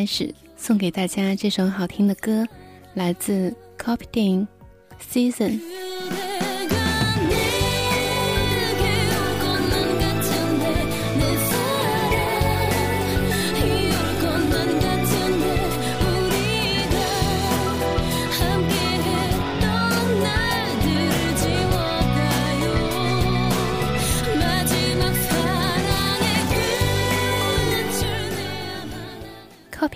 [0.00, 2.46] 开始，送给大家这首好听的歌，
[2.94, 4.46] 来自 Copying
[4.98, 5.60] Season。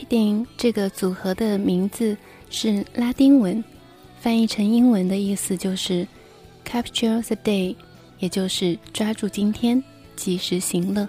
[0.05, 2.17] Copying 这个组合的名字
[2.51, 3.63] 是拉丁文，
[4.21, 6.07] 翻译成英文的意思就是
[6.65, 7.75] “capture the day”，
[8.19, 9.83] 也就是抓住今天，
[10.15, 11.09] 及时行乐。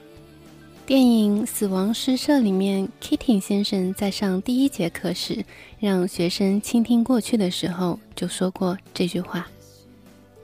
[0.86, 5.44] 电影《死亡诗社》里面，Kitty 先生在上第一节课时，
[5.80, 9.48] 让学生倾听过去的时候，就说过这句话：“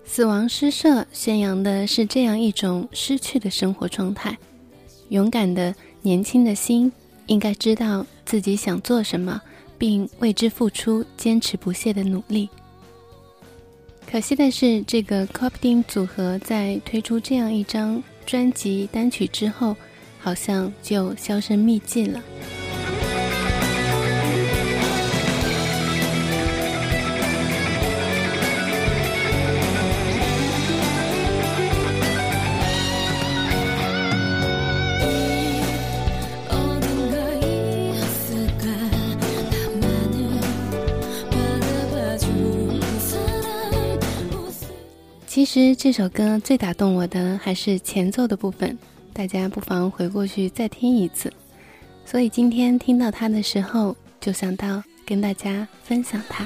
[0.03, 4.37] 死亡诗社宣扬的是这样一种失去的生活状态，
[5.09, 6.91] 勇敢的年轻的心。”
[7.27, 9.41] 应该知道自己想做什么，
[9.77, 12.49] 并为之付出坚持不懈的努力。
[14.09, 19.75] 可惜的是，这个 c o p t i n g 组合在推出这样一张专辑单曲之后，
[20.19, 22.21] 好像就销声匿迹了。
[45.51, 48.77] 实这首歌最打动我的还是前奏的部分，
[49.11, 51.29] 大家不妨回过去再听一次。
[52.05, 56.45] 所以今天听到它的时候，就想到跟大家分享它。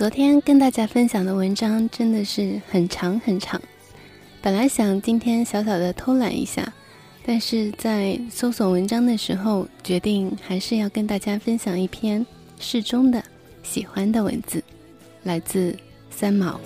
[0.00, 3.60] 昨天跟大家分享的文章真的是很长很长，
[4.40, 6.72] 本来想今天小小的偷懒一下，
[7.22, 12.24] 但是在搜索文章的时候，决定还是要跟大家分享一篇
[12.58, 13.22] 适中的、
[13.62, 14.64] 喜欢的文字，
[15.22, 15.76] 来自
[16.08, 16.58] 三毛。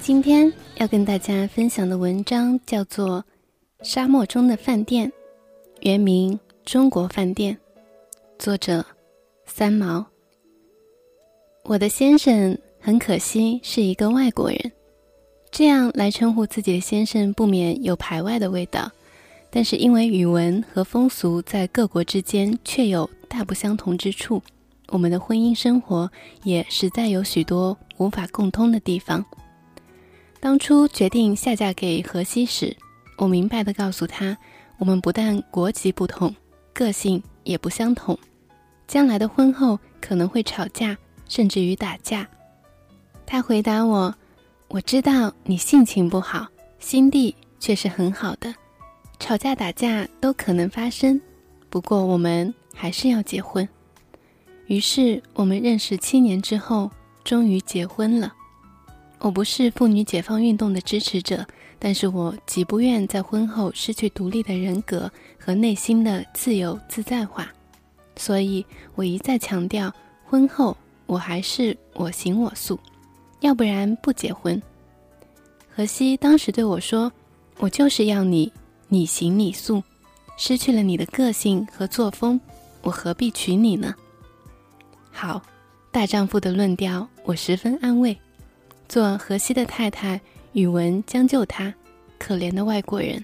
[0.00, 0.52] 今天。
[0.78, 3.24] 要跟大家分享的文章叫做
[3.84, 5.08] 《沙漠中的饭店》，
[5.80, 6.32] 原名
[6.64, 7.52] 《中国饭店》，
[8.38, 8.86] 作者
[9.44, 10.06] 三毛。
[11.64, 14.72] 我的先生很可惜是一个外国人，
[15.50, 18.88] 这样来称呼自己的先生不免有排外的味道。
[19.50, 24.40] 但是因为语文和风俗在各国之间确有大不相同之处，
[24.90, 26.08] 我们的婚姻生活
[26.44, 29.26] 也实在有许多无法共通的地方。
[30.40, 32.76] 当初决定下嫁给荷西时，
[33.16, 34.36] 我明白的告诉他，
[34.78, 36.34] 我们不但国籍不同，
[36.72, 38.16] 个性也不相同，
[38.86, 40.96] 将来的婚后可能会吵架，
[41.28, 42.26] 甚至于打架。
[43.26, 44.14] 他回答我
[44.68, 46.46] ：“我知道你性情不好，
[46.78, 48.54] 心地却是很好的，
[49.18, 51.20] 吵架打架都可能发生，
[51.68, 53.68] 不过我们还是要结婚。”
[54.68, 56.90] 于是我们认识七年之后，
[57.24, 58.32] 终于结婚了。
[59.20, 61.44] 我不是妇女解放运动的支持者，
[61.78, 67.48] 但是我极不愿在婚后失去独立的人格和内心的自由自在化，
[68.16, 69.92] 所以我一再强调，
[70.24, 70.76] 婚后
[71.06, 72.78] 我还是我行我素，
[73.40, 74.60] 要不然不结婚。
[75.74, 77.12] 荷西当时对我说
[77.58, 78.52] ：“我就是要你
[78.88, 79.82] 你行你素，
[80.36, 82.40] 失去了你的个性和作风，
[82.82, 83.94] 我何必娶你呢？”
[85.10, 85.42] 好，
[85.90, 88.16] 大丈夫的论调，我十分安慰。
[88.88, 90.18] 做荷西的太太，
[90.52, 91.72] 语文将就他，
[92.18, 93.22] 可怜的外国人。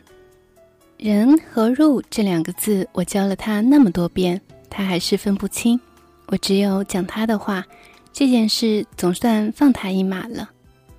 [0.99, 5.81] 人和入这两个字，我教了他那么多遍，他还是分不清。
[6.27, 7.65] 我只有讲他的话，
[8.13, 10.51] 这件事总算放他一马了。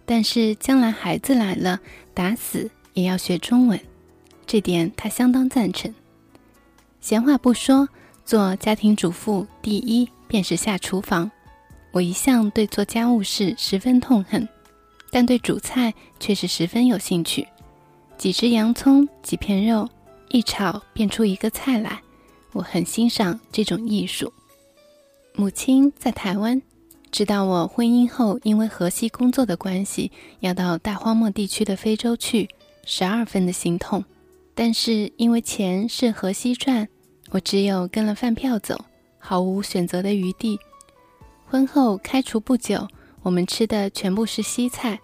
[0.06, 1.79] 但是将来孩子来了，
[2.13, 3.79] 打死也要学中文，
[4.45, 5.94] 这点他相当赞成。
[7.01, 7.88] 闲话不说，
[8.25, 11.29] 做家庭主妇第一便是下厨房。
[11.91, 14.47] 我一向对做家务事十分痛恨，
[15.15, 17.47] 但对主菜却是十分有兴趣。
[18.17, 19.88] 几只洋葱，几片肉，
[20.27, 22.01] 一炒便出一个菜来。
[22.51, 24.33] 我很欣赏这种艺术。
[25.33, 26.62] 母亲在台湾，
[27.13, 32.50] 知道我婚姻后因为河西工作的关系要到大荒漠地区的非洲去，
[32.83, 34.03] 十二分的心痛。
[34.53, 36.89] 但是因为钱是河西赚。
[37.29, 38.83] 我只有跟了饭票走，
[39.17, 40.59] 毫无选择的余地。
[41.45, 42.85] 婚后开除不久，
[43.21, 45.00] 我们吃的全部是西菜。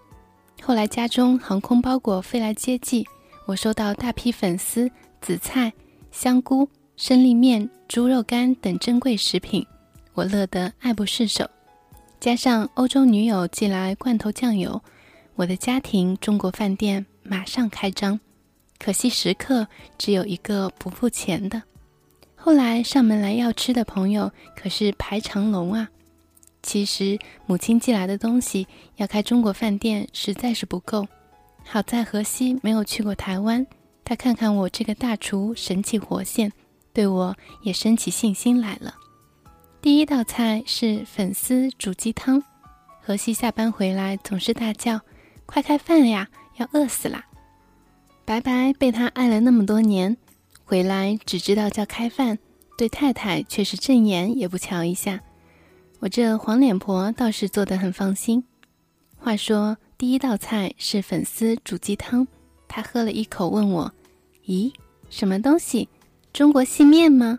[0.64, 3.04] 后来家中航空包裹飞来接济，
[3.46, 4.88] 我收到大批粉丝、
[5.20, 5.72] 紫菜、
[6.12, 9.66] 香菇、生力面、猪肉干等珍贵食品，
[10.14, 11.44] 我乐得爱不释手。
[12.20, 14.80] 加上欧洲女友寄来罐头酱油，
[15.34, 18.20] 我的家庭中国饭店马上开张。
[18.78, 19.66] 可惜食客
[19.98, 21.60] 只有一个不付钱的。
[22.36, 25.88] 后来上门来要吃的朋友可是排长龙啊！
[26.62, 28.66] 其实母亲寄来的东西
[28.96, 31.06] 要开中国饭店实在是不够。
[31.64, 33.66] 好在荷西没有去过台湾，
[34.04, 36.52] 他看看我这个大厨神气活现，
[36.92, 38.94] 对我也升起信心来了。
[39.80, 42.42] 第一道菜是粉丝煮鸡汤。
[43.00, 45.00] 荷西下班回来总是大叫
[45.44, 47.24] ：“快开饭呀，要饿死啦！”
[48.24, 50.16] 白白被他爱了那么多年。
[50.64, 52.38] 回来只知道叫开饭，
[52.78, 55.20] 对太太却是正眼也不瞧一下。
[56.02, 58.42] 我这黄脸婆倒是做得很放心。
[59.16, 62.26] 话说第一道菜是粉丝煮鸡汤，
[62.66, 63.92] 他喝了一口，问我
[64.46, 64.72] ：“咦，
[65.10, 65.88] 什么东西？
[66.32, 67.38] 中国细面吗？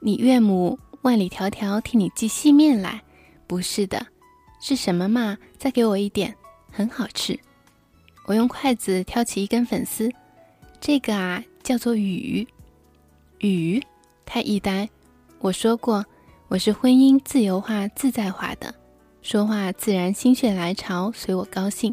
[0.00, 3.02] 你岳母万里迢迢替你寄细面来？
[3.46, 4.06] 不是的，
[4.62, 5.36] 是什么嘛？
[5.58, 6.34] 再给我一点，
[6.70, 7.38] 很好吃。”
[8.24, 10.10] 我用筷子挑起一根粉丝，
[10.80, 11.44] 这个啊。
[11.62, 12.46] 叫做雨，
[13.40, 13.82] 雨，
[14.26, 14.86] 他一呆。
[15.38, 16.04] 我说过，
[16.54, 18.72] 我是婚姻自由化、自在化的，
[19.22, 21.92] 说话自然心血来潮，随我高兴。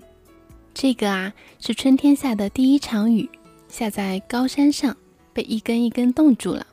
[0.72, 3.28] 这个啊，是春天下的第一场雨，
[3.68, 4.96] 下在高山上，
[5.34, 6.68] 被一根一根冻住了。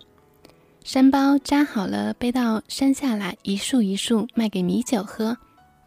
[0.84, 5.34] 山包扎好了，背到山下来，一束一束卖给米酒喝，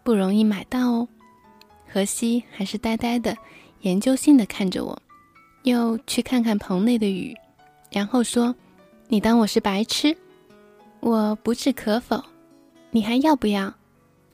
[0.04, 1.08] 不容易买到哦。
[1.88, 3.38] 荷西还是呆呆的，
[3.82, 5.00] 研究性的看着我。
[5.66, 7.38] 又去看看棚内的雨，
[7.92, 8.56] 然后说
[9.08, 10.18] ：“你当我是白痴？
[11.02, 12.24] 我不置可否。
[12.92, 13.74] 你还要不要？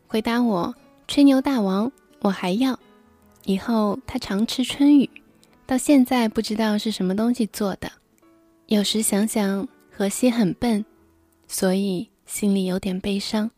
[0.07, 0.75] 回答我，
[1.07, 2.79] 吹牛大王，我还要。
[3.45, 5.09] 以后他常吃春雨，
[5.65, 7.91] 到现在不知道是什么东西做的。
[8.67, 10.85] 有时想想，荷西很笨，
[11.47, 13.49] 所以心里有点悲伤。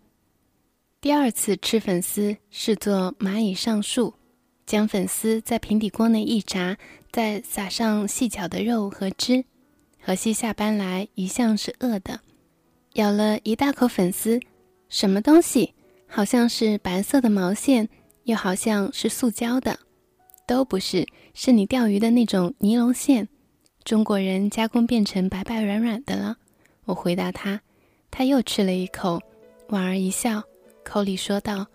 [1.02, 4.14] 第二次吃粉丝是做蚂蚁上树，
[4.66, 6.78] 将粉丝在平底锅内一炸。”
[7.12, 9.44] 再撒上细巧的肉和汁。
[10.00, 12.20] 荷西下班来一向是饿的，
[13.00, 14.38] 咬了一大口粉丝，
[14.90, 15.74] 什么东西？
[16.06, 17.88] 好像是白色的毛线，
[18.26, 19.80] 又好像是塑胶的，
[20.46, 23.30] 都不是，是你钓鱼的那种尼龙线。
[23.86, 26.36] 中国人加工变成白白软软的了。
[26.84, 27.62] 我回答他，
[28.12, 29.22] 他又吃了一口，
[29.70, 30.44] 莞尔一笑，
[30.84, 31.66] 口里说道：“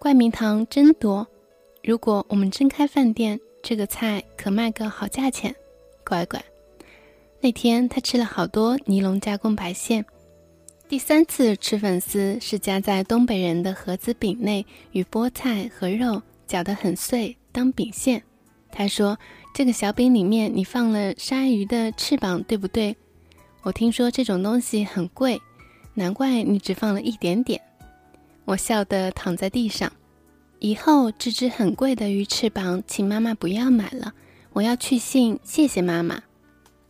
[0.00, 1.26] 冠名堂真多，
[1.82, 5.54] 如果我们真开饭店。”这个菜可卖个好价钱，
[6.06, 6.42] 乖乖。
[7.40, 10.04] 那天他吃了好多尼龙加工白线。
[10.86, 18.22] 第三次吃粉丝是夹在东北人的盒子饼内，与菠菜和肉搅得很碎当饼馅。
[18.70, 19.18] 他说
[19.54, 22.94] ：“这个小饼里面你放了鲨鱼的翅膀，对不对？”
[23.62, 25.40] 我听说这种东西很贵，
[25.94, 27.60] 难怪你只放了一点点。
[28.44, 29.90] 我笑得躺在地上。
[30.58, 34.12] 以后这只很贵的鱼翅膀，请妈妈不要买了。
[34.52, 36.22] 我要去信，谢谢妈妈。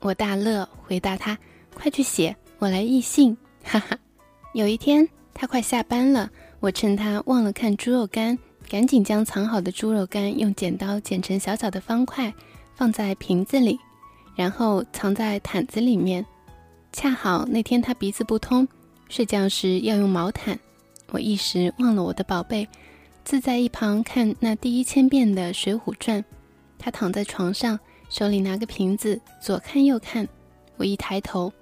[0.00, 1.38] 我大乐，回答他
[1.72, 3.98] ：“快去写，我来译信。”哈哈。
[4.52, 6.30] 有一天，他快下班了，
[6.60, 12.32] 我趁他忘了看猪肉干，赶紧将藏好的猪肉干用剪刀剪成小小的方块，
[12.76, 13.76] 放在瓶子里，
[14.36, 16.24] 然后藏在毯子里面。
[16.92, 18.68] 恰好那天他鼻子不通，
[19.08, 20.56] 睡觉时要用毛毯，
[21.10, 22.68] 我一时忘了我的宝贝。
[23.24, 26.22] 自在一旁看那第一千遍的《水浒传》，
[26.78, 27.76] 他躺在床上，
[28.08, 30.28] 手里拿个瓶子，左看右看。
[30.76, 31.52] 我一抬头，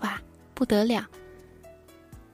[0.00, 0.18] 哇，
[0.54, 1.04] 不得了！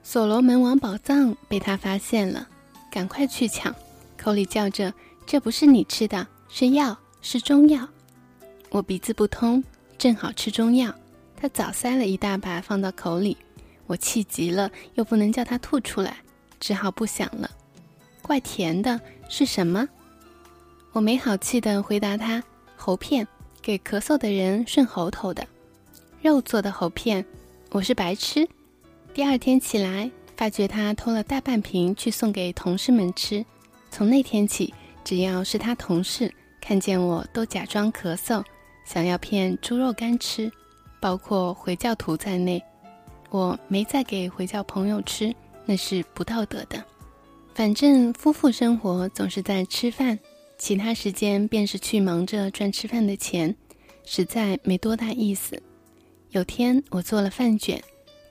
[0.07, 2.47] 所罗门王宝藏被他发现了，
[2.91, 3.73] 赶快去抢，
[4.15, 4.93] 口里叫着
[5.25, 7.89] ：“这不是你吃的，是药，是中药。”
[8.69, 9.63] 我鼻子不通，
[9.97, 10.93] 正好吃中药，
[11.35, 13.35] 他早塞了一大把放到口里，
[13.87, 16.17] 我气急了，又不能叫他吐出来，
[16.59, 17.49] 只好不想了。
[18.21, 19.89] 怪甜的是什么？
[20.91, 22.41] 我没好气地回答他
[22.77, 23.27] ：“喉片，
[23.59, 25.45] 给咳嗽的人顺喉头的。
[26.21, 27.25] 肉做的喉片。”
[27.71, 28.47] 我是白痴。
[29.15, 33.45] 第二天起来，发觉他偷了大半瓶去送给同事们吃。
[33.89, 34.73] 从那天起，
[35.05, 36.29] 只要是他同事
[36.59, 38.43] 看见我，都假装咳嗽，
[38.83, 40.51] 想要骗猪肉干吃，
[40.99, 42.61] 包括回教徒在内。
[43.29, 45.33] 我没再给回教朋友吃，
[45.65, 46.83] 那是不道德的。
[47.53, 50.19] 反正夫妇生活总是在吃饭，
[50.57, 53.55] 其他时间便是去忙着赚吃饭的钱，
[54.03, 55.57] 实在没多大意思。
[56.31, 57.81] 有天我做了饭卷，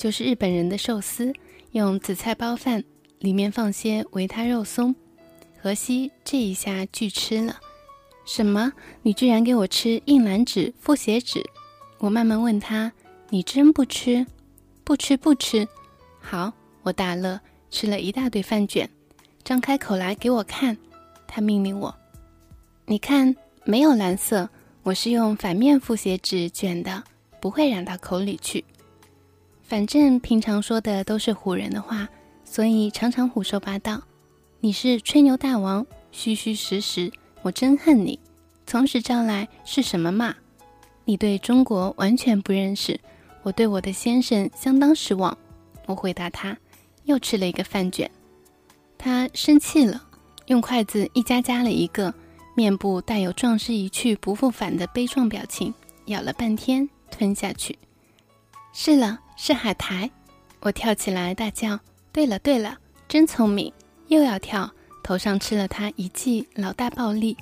[0.04, 1.32] 就是日本人的寿司，
[1.70, 2.84] 用紫菜包饭，
[3.20, 4.94] 里面放些维他肉松。
[5.58, 7.58] 荷西这一下拒吃了。
[8.26, 8.70] 什么？
[9.00, 11.42] 你居然给我吃硬蓝纸、复写纸？
[11.96, 12.92] 我慢慢问他
[13.32, 14.26] ：“你真不吃？
[14.84, 15.66] 不吃不吃。”
[16.20, 18.86] 好，我大乐，吃了一大堆饭卷。
[19.42, 20.76] 张开口来给我看，
[21.26, 21.94] 他命令我
[22.84, 23.34] ：“你看，
[23.64, 24.50] 没有蓝色，
[24.82, 27.02] 我是用反面复写纸卷的，
[27.40, 28.62] 不会染到口里去。
[29.66, 32.06] 反正平常说的都是唬人的话，
[32.44, 34.02] 所以常常胡说八道。
[34.60, 38.20] 你是吹牛大王，虚虚实实，我真恨你。
[38.66, 40.34] 从实招来是什么嘛？
[41.06, 43.00] 你对中国完全不认识，
[43.42, 45.36] 我对我的先生相当失望。”
[45.86, 46.56] 我回答他，
[47.04, 48.10] 又吃了一个饭卷。
[48.98, 50.02] 他生气了，
[50.46, 52.12] 用筷子一夹夹了一个，
[52.54, 55.72] 面部带有壮士一去不复返的悲壮表情，
[56.06, 57.78] 咬了半天吞下去。
[58.76, 60.10] 是了，是海苔。
[60.58, 61.78] 我跳起来大叫
[62.10, 62.76] ：“对了对了，
[63.06, 63.72] 真聪明！”
[64.08, 64.68] 又要跳，
[65.00, 67.36] 头上吃了他一记老大暴力。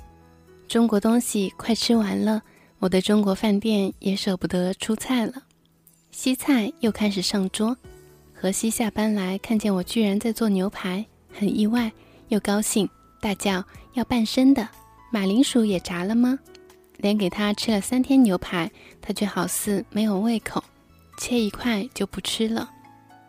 [0.67, 2.43] 中国东西快吃完了，
[2.77, 5.33] 我的中国饭店也舍不得出菜了。
[6.11, 7.75] 西菜又开始上桌，
[8.31, 11.03] 河西下班来看见我居然在做牛排。
[11.33, 11.91] 很意外，
[12.27, 12.87] 又高兴，
[13.19, 13.63] 大叫
[13.93, 14.69] 要半生的
[15.11, 16.37] 马铃薯也炸了吗？
[16.97, 18.71] 连给他吃了三天牛排，
[19.01, 20.63] 他却好似没有胃口，
[21.17, 22.69] 切一块就不吃了。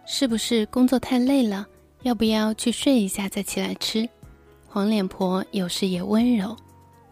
[0.06, 1.66] 是不是工作太累了？
[2.02, 4.08] 要不要去睡一下再起来吃？
[4.68, 6.56] 黄脸婆有时也温柔，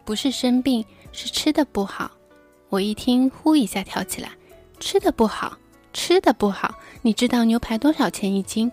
[0.05, 2.11] 不是生病，是吃的不好。
[2.69, 4.29] 我一听，呼一下跳起来，
[4.79, 5.57] 吃的不好，
[5.93, 6.77] 吃的不好。
[7.01, 8.71] 你知道牛排多少钱一斤？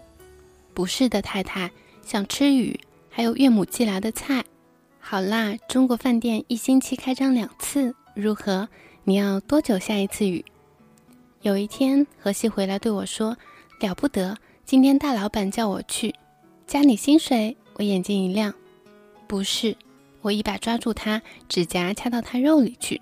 [0.74, 1.70] 不是的，太太。
[2.02, 2.78] 想吃鱼，
[3.08, 4.44] 还有岳母寄来的菜。
[4.98, 8.68] 好啦，中国饭店一星期开张两次，如何？
[9.04, 10.44] 你要多久下一次雨？
[11.42, 13.34] 有一天，荷西回来对我说
[13.80, 16.14] ：“了不得，今天大老板叫我去
[16.66, 18.52] 加你薪水。”我眼睛一亮，
[19.26, 19.74] 不是，
[20.20, 23.00] 我一把抓住他指甲，掐到他肉里去。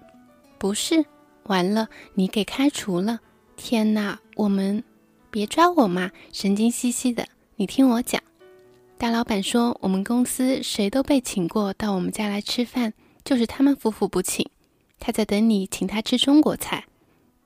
[0.57, 1.04] 不是，
[1.45, 3.18] 完了，你给开除了。
[3.57, 4.85] 天哪，我们
[5.33, 7.26] 别抓我嘛，神经兮兮的。
[7.57, 8.23] 你听我讲。
[8.97, 12.92] 大老板说：“我们公司谁都被请过到我们家来吃饭，
[13.25, 14.49] 就是他们夫妇不请。
[15.00, 16.85] 他在等你请他吃中国菜。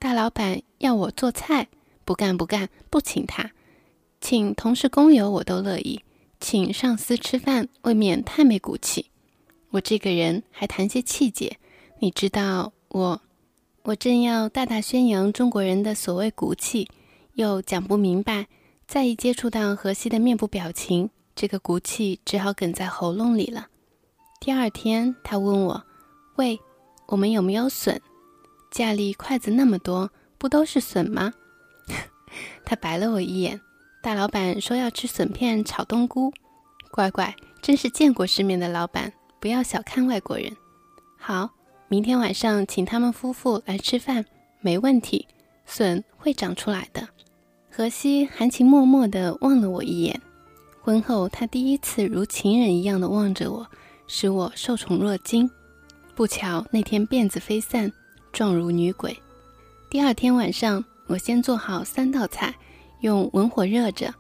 [0.03, 1.69] 大老板要我做菜，
[2.05, 3.53] 不干不干，不请他。
[4.21, 6.03] 请同事工友我都乐意，
[6.41, 9.13] 请上司吃饭未免太没骨气。
[9.71, 11.57] 我这个人还谈些气节，
[12.01, 13.21] 你知道我，
[13.85, 16.89] 我正要大大宣扬中国人的所谓骨气，
[17.35, 18.49] 又讲不明白。
[18.89, 23.69] 再一接触到荷西的面部表情。”这个骨气只好哽在喉咙里了。
[24.41, 25.85] 第二天，他问我
[26.35, 26.59] ：“喂，
[27.07, 28.03] 我们有没有笋？
[28.73, 31.33] 家里筷子那么多，不都是笋吗？”
[32.65, 33.61] 他白了我一眼。
[34.03, 36.33] 大老板说要吃笋片炒冬菇。
[36.91, 40.51] 乖乖，真是见过世面的老板，不要小看外国人。
[41.17, 41.51] 好，
[41.87, 44.25] 明天晚上请他们夫妇来吃饭，
[44.61, 45.29] 没问题。
[45.67, 47.07] 笋会长出来的。
[47.71, 50.21] 荷西含情脉脉地望了我一眼。
[50.81, 53.67] 婚后，他第一次如情人一样的望着我，
[54.09, 55.49] 使我受宠若惊。
[56.15, 57.91] 不巧那天辫子飞散，
[58.33, 59.17] 状如女鬼。
[59.91, 62.55] 第二天晚上，我先做好三道菜，
[63.01, 64.13] 用文火热着，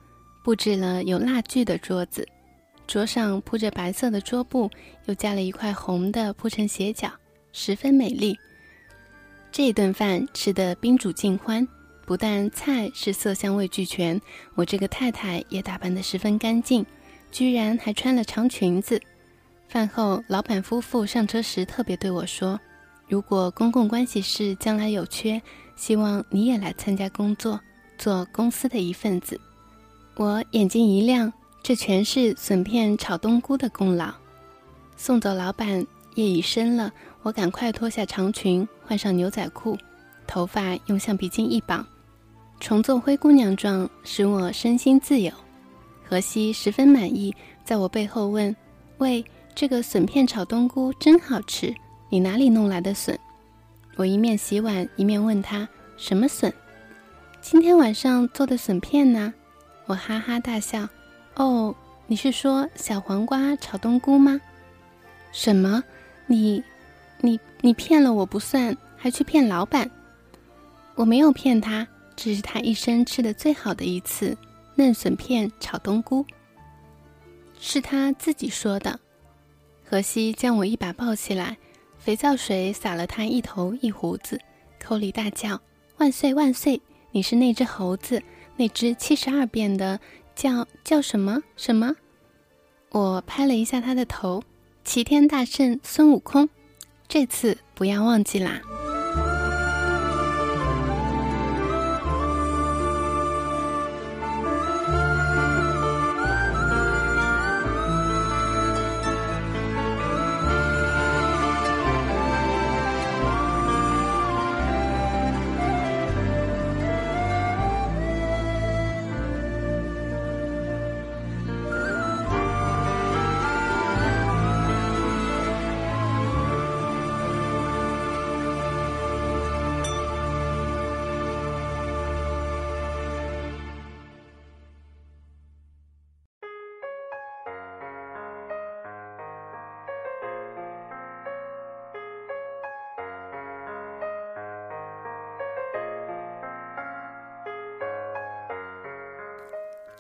[0.45, 2.29] 布置了有蜡炬的桌子，
[2.87, 4.71] 桌上铺着白色的桌布，
[5.07, 7.11] 又加了一块红的铺成斜角，
[7.53, 8.39] 十分美丽。
[9.51, 11.67] 这顿饭吃得宾主尽欢。
[12.05, 14.21] 不但菜是色香味俱全，
[14.57, 16.85] 我这个太太也打扮得十分干净，
[17.31, 19.01] 居然还穿了长裙子。
[19.69, 22.61] 饭后，老板夫妇上车时特别对我说
[23.13, 25.39] ：“如果公共关系室将来有缺，
[25.77, 27.61] 希望你也来参加工作，
[27.99, 29.39] 做公司的一份子。”
[30.17, 31.31] 我眼睛一亮，
[31.63, 34.11] 这全是笋片炒冬菇的功劳。
[34.97, 36.91] 送走老板，夜已深了，
[37.21, 39.77] 我赶快脱下长裙，换上牛仔裤，
[40.27, 41.87] 头发用橡皮筋一绑。
[42.61, 45.31] 重做灰姑娘状，使我身心自由。
[46.03, 48.57] 荷西十分满意，在我背后问
[48.97, 49.23] ：“喂，
[49.55, 51.75] 这个笋片炒冬菇真好吃，
[52.13, 53.19] 你哪里弄来的笋？”
[53.97, 55.67] 我一面洗碗一面问他
[55.97, 56.53] ：“什么笋？”
[57.41, 59.33] 今天晚上做的笋片呢？
[59.87, 60.87] 我哈哈大笑。
[61.37, 61.75] 哦，
[62.07, 64.39] 你是说小黄瓜炒冬菇吗？
[65.33, 65.83] 什么？
[66.27, 66.63] 你、
[67.23, 69.91] 你、你骗了我不算，还去骗老板？
[70.95, 74.37] 我没有骗他，这是他一生吃的最好的一次
[74.75, 76.27] 嫩笋片炒冬菇。
[77.59, 79.01] 是他自己说的。
[79.83, 81.57] 荷西将我一把抱起来，
[82.03, 84.41] 肥皂水洒了他一头一胡子，
[84.83, 85.61] 口里大叫
[85.99, 86.83] ：“万岁万岁！
[87.13, 88.21] 你是那只猴子，
[88.57, 90.01] 那只七十二变的，
[90.35, 91.95] 叫叫什么什么？”
[92.91, 94.43] 我拍了一下他的头，
[94.83, 96.49] 齐天大圣孙悟空，
[97.07, 98.61] 这次不要忘记啦。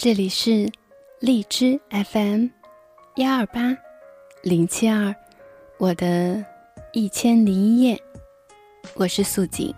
[0.04, 0.68] 这里是
[1.20, 2.48] 荔枝 FM
[3.18, 3.72] 幺二八
[4.42, 5.14] 零七二，
[5.78, 6.44] 我的
[6.92, 8.02] 一千零一夜，
[8.94, 9.72] 我是素锦。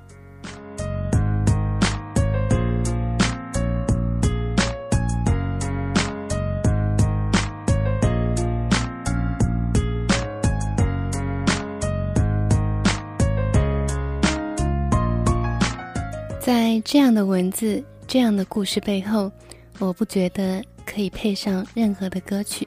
[16.40, 19.30] 在这样的文字、这样的故事背后。
[19.80, 22.66] 我不觉得可以配上任何的歌曲，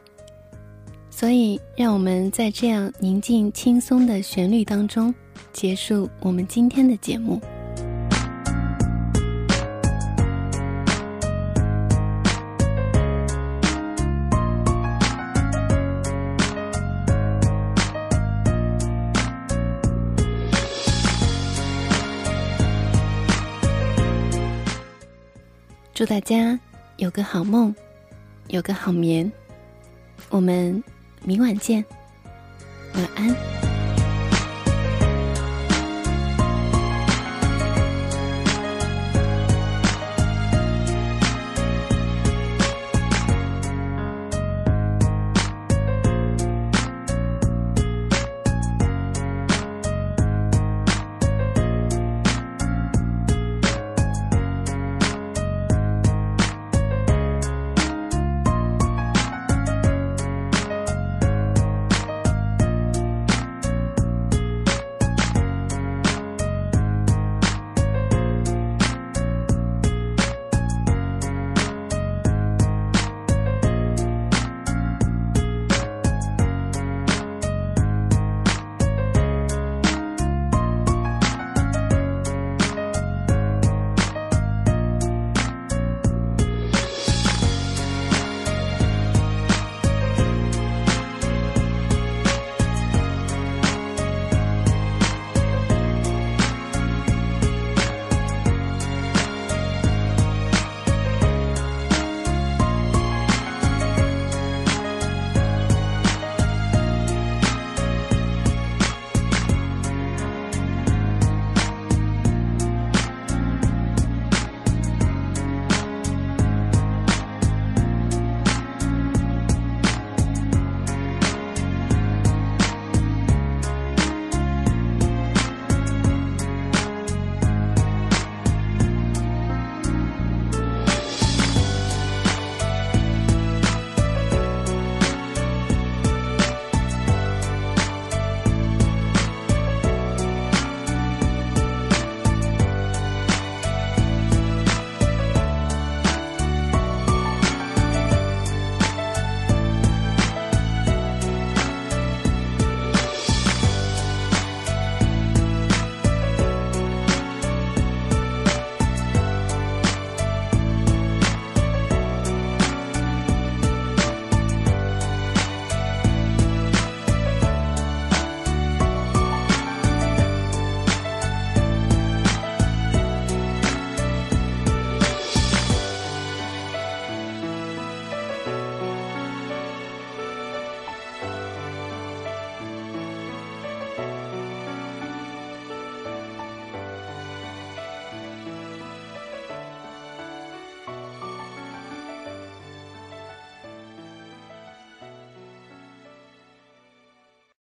[1.10, 5.14] 所以让我们在这样宁静轻松的旋律当中
[5.52, 7.42] 结束我们今天的节目。
[25.96, 26.60] 祝大家！
[26.98, 27.74] 有个好梦，
[28.48, 29.32] 有个好眠，
[30.30, 30.84] 我们
[31.24, 31.86] 明晚见，
[32.96, 33.57] 晚安。